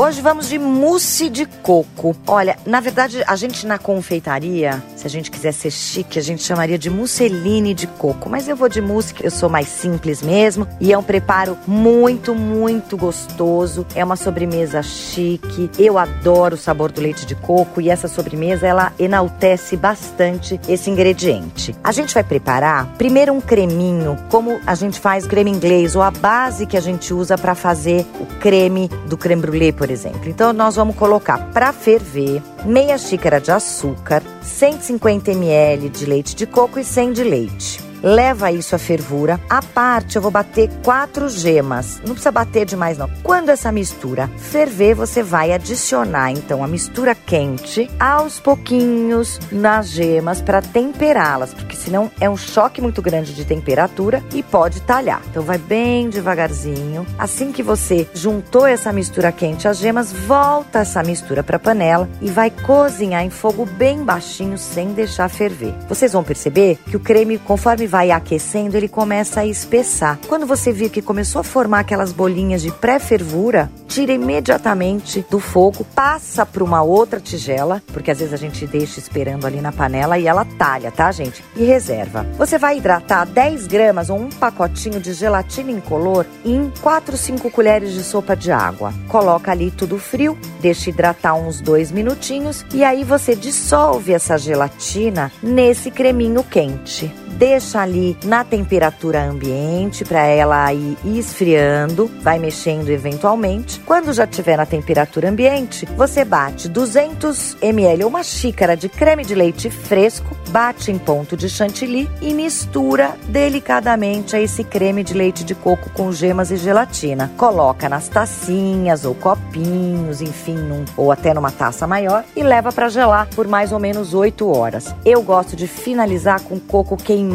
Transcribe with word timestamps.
Hoje 0.00 0.20
vamos 0.20 0.48
de 0.48 0.60
mousse 0.60 1.28
de 1.28 1.44
coco. 1.44 2.14
Olha, 2.24 2.56
na 2.64 2.78
verdade, 2.78 3.20
a 3.26 3.34
gente 3.34 3.66
na 3.66 3.78
confeitaria, 3.78 4.80
se 4.94 5.04
a 5.04 5.10
gente 5.10 5.28
quiser 5.28 5.50
ser 5.50 5.72
chique, 5.72 6.20
a 6.20 6.22
gente 6.22 6.40
chamaria 6.40 6.78
de 6.78 6.88
mousseline 6.88 7.74
de 7.74 7.88
coco. 7.88 8.30
Mas 8.30 8.46
eu 8.46 8.54
vou 8.54 8.68
de 8.68 8.80
mousse, 8.80 9.12
que 9.12 9.26
eu 9.26 9.30
sou 9.32 9.48
mais 9.48 9.66
simples 9.66 10.22
mesmo. 10.22 10.68
E 10.80 10.92
é 10.92 10.96
um 10.96 11.02
preparo 11.02 11.58
muito, 11.66 12.32
muito 12.32 12.96
gostoso. 12.96 13.84
É 13.92 14.04
uma 14.04 14.14
sobremesa 14.14 14.84
chique. 14.84 15.68
Eu 15.76 15.98
adoro 15.98 16.54
o 16.54 16.58
sabor 16.58 16.92
do 16.92 17.00
leite 17.00 17.26
de 17.26 17.34
coco 17.34 17.80
e 17.80 17.90
essa 17.90 18.06
sobremesa, 18.06 18.68
ela 18.68 18.92
enaltece 19.00 19.76
bastante 19.76 20.60
esse 20.68 20.88
ingrediente. 20.88 21.74
A 21.82 21.90
gente 21.90 22.14
vai 22.14 22.22
preparar 22.22 22.86
primeiro 22.96 23.32
um 23.32 23.40
creminho, 23.40 24.16
como 24.28 24.60
a 24.64 24.76
gente 24.76 25.00
faz 25.00 25.26
creme 25.26 25.50
inglês, 25.50 25.96
ou 25.96 26.02
a 26.02 26.12
base 26.12 26.66
que 26.66 26.76
a 26.76 26.80
gente 26.80 27.12
usa 27.12 27.36
para 27.36 27.56
fazer 27.56 28.06
o 28.20 28.26
creme 28.38 28.88
do 29.08 29.16
creme 29.16 29.42
brulee, 29.42 29.72
por 29.72 29.87
exemplo. 29.92 30.28
Então 30.28 30.52
nós 30.52 30.76
vamos 30.76 30.96
colocar 30.96 31.38
para 31.52 31.72
ferver 31.72 32.42
meia 32.64 32.98
xícara 32.98 33.40
de 33.40 33.50
açúcar, 33.50 34.22
150 34.42 35.30
ml 35.32 35.88
de 35.88 36.06
leite 36.06 36.34
de 36.34 36.46
coco 36.46 36.78
e 36.78 36.84
100 36.84 37.12
de 37.12 37.24
leite. 37.24 37.87
Leva 38.02 38.52
isso 38.52 38.74
à 38.74 38.78
fervura. 38.78 39.40
À 39.48 39.60
parte, 39.62 40.16
eu 40.16 40.22
vou 40.22 40.30
bater 40.30 40.70
quatro 40.84 41.28
gemas. 41.28 41.98
Não 41.98 42.12
precisa 42.14 42.30
bater 42.30 42.64
demais, 42.64 42.96
não. 42.96 43.10
Quando 43.22 43.48
essa 43.48 43.72
mistura 43.72 44.30
ferver, 44.36 44.94
você 44.94 45.22
vai 45.22 45.52
adicionar 45.52 46.30
então 46.30 46.62
a 46.62 46.68
mistura 46.68 47.14
quente 47.14 47.90
aos 47.98 48.38
pouquinhos 48.38 49.40
nas 49.50 49.88
gemas 49.88 50.40
para 50.40 50.62
temperá-las, 50.62 51.52
porque 51.52 51.76
senão 51.76 52.10
é 52.20 52.28
um 52.28 52.36
choque 52.36 52.80
muito 52.80 53.02
grande 53.02 53.34
de 53.34 53.44
temperatura 53.44 54.22
e 54.32 54.42
pode 54.42 54.80
talhar. 54.82 55.20
Então 55.30 55.42
vai 55.42 55.58
bem 55.58 56.08
devagarzinho. 56.08 57.06
Assim 57.18 57.50
que 57.52 57.62
você 57.62 58.08
juntou 58.14 58.66
essa 58.66 58.92
mistura 58.92 59.32
quente 59.32 59.66
às 59.66 59.78
gemas, 59.78 60.12
volta 60.12 60.80
essa 60.80 61.02
mistura 61.02 61.42
para 61.42 61.56
a 61.56 61.60
panela 61.60 62.08
e 62.20 62.30
vai 62.30 62.50
cozinhar 62.50 63.24
em 63.24 63.30
fogo 63.30 63.66
bem 63.66 64.04
baixinho 64.04 64.56
sem 64.56 64.92
deixar 64.92 65.28
ferver. 65.28 65.74
Vocês 65.88 66.12
vão 66.12 66.22
perceber 66.22 66.78
que 66.88 66.96
o 66.96 67.00
creme, 67.00 67.38
conforme 67.38 67.87
vai 67.88 68.10
aquecendo, 68.10 68.76
ele 68.76 68.86
começa 68.86 69.40
a 69.40 69.46
espessar. 69.46 70.18
Quando 70.28 70.46
você 70.46 70.70
vir 70.70 70.90
que 70.90 71.02
começou 71.02 71.40
a 71.40 71.44
formar 71.44 71.80
aquelas 71.80 72.12
bolinhas 72.12 72.62
de 72.62 72.70
pré-fervura, 72.70 73.70
tira 73.88 74.12
imediatamente 74.12 75.24
do 75.30 75.40
fogo, 75.40 75.84
passa 75.94 76.44
para 76.44 76.62
uma 76.62 76.82
outra 76.82 77.18
tigela, 77.18 77.82
porque 77.92 78.10
às 78.10 78.18
vezes 78.18 78.34
a 78.34 78.36
gente 78.36 78.66
deixa 78.66 79.00
esperando 79.00 79.46
ali 79.46 79.60
na 79.60 79.72
panela 79.72 80.18
e 80.18 80.26
ela 80.26 80.44
talha, 80.44 80.92
tá, 80.92 81.10
gente? 81.10 81.42
E 81.56 81.64
reserva. 81.64 82.26
Você 82.36 82.58
vai 82.58 82.76
hidratar 82.76 83.24
10 83.24 83.66
gramas 83.66 84.10
ou 84.10 84.18
um 84.18 84.28
pacotinho 84.28 85.00
de 85.00 85.14
gelatina 85.14 85.70
incolor 85.70 86.26
em 86.44 86.70
4, 86.82 87.16
5 87.16 87.50
colheres 87.50 87.94
de 87.94 88.02
sopa 88.02 88.36
de 88.36 88.52
água. 88.52 88.92
Coloca 89.08 89.50
ali 89.50 89.70
tudo 89.70 89.98
frio, 89.98 90.38
deixa 90.60 90.90
hidratar 90.90 91.34
uns 91.34 91.60
dois 91.60 91.90
minutinhos 91.90 92.64
e 92.74 92.84
aí 92.84 93.02
você 93.02 93.34
dissolve 93.34 94.12
essa 94.12 94.36
gelatina 94.36 95.32
nesse 95.42 95.90
creminho 95.90 96.44
quente 96.44 97.10
deixa 97.38 97.80
ali 97.80 98.16
na 98.24 98.44
temperatura 98.44 99.22
ambiente 99.22 100.04
para 100.04 100.24
ela 100.26 100.72
ir 100.74 100.98
esfriando, 101.04 102.10
vai 102.20 102.38
mexendo 102.38 102.90
eventualmente. 102.90 103.80
Quando 103.86 104.12
já 104.12 104.24
estiver 104.24 104.56
na 104.56 104.66
temperatura 104.66 105.30
ambiente, 105.30 105.86
você 105.96 106.24
bate 106.24 106.68
200 106.68 107.56
ml 107.62 108.02
ou 108.02 108.10
uma 108.10 108.24
xícara 108.24 108.76
de 108.76 108.88
creme 108.88 109.24
de 109.24 109.34
leite 109.34 109.70
fresco, 109.70 110.36
bate 110.48 110.90
em 110.90 110.98
ponto 110.98 111.36
de 111.36 111.48
chantilly 111.48 112.10
e 112.20 112.34
mistura 112.34 113.14
delicadamente 113.28 114.36
esse 114.36 114.64
creme 114.64 115.04
de 115.04 115.14
leite 115.14 115.44
de 115.44 115.54
coco 115.54 115.90
com 115.90 116.10
gemas 116.10 116.50
e 116.50 116.56
gelatina. 116.56 117.30
Coloca 117.36 117.88
nas 117.88 118.08
tacinhas 118.08 119.04
ou 119.04 119.14
copinhos, 119.14 120.20
enfim, 120.20 120.56
num, 120.56 120.84
ou 120.96 121.12
até 121.12 121.32
numa 121.32 121.52
taça 121.52 121.86
maior 121.86 122.24
e 122.34 122.42
leva 122.42 122.72
para 122.72 122.88
gelar 122.88 123.28
por 123.34 123.46
mais 123.46 123.72
ou 123.72 123.78
menos 123.78 124.14
8 124.14 124.48
horas. 124.48 124.94
Eu 125.04 125.22
gosto 125.22 125.54
de 125.54 125.66
finalizar 125.66 126.40
com 126.40 126.58
coco 126.58 126.96
queimado, 126.96 127.27